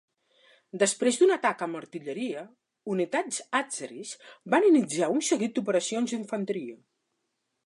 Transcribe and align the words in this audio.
Després 0.83 1.19
d'un 1.19 1.33
atac 1.35 1.61
amb 1.65 1.79
artilleria, 1.81 2.41
unitats 2.95 3.39
àzeris 3.63 4.17
van 4.55 4.69
iniciar 4.75 5.15
un 5.19 5.25
seguit 5.33 5.57
d'operacions 5.59 6.17
d'infanteria. 6.19 6.79